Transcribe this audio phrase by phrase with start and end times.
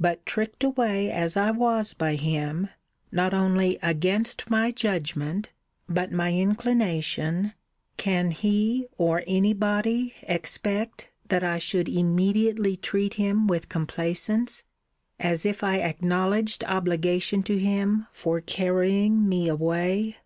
[0.00, 2.70] But tricked away as I was by him,
[3.12, 5.50] not only against my judgment,
[5.88, 7.54] but my inclination,
[7.96, 14.64] can he, or any body, expect, that I should immediately treat him with complaisance,
[15.20, 20.16] as if I acknowledged obligation to him for carrying me away?